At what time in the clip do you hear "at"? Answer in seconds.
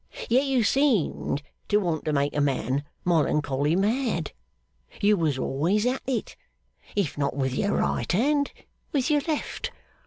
5.85-6.01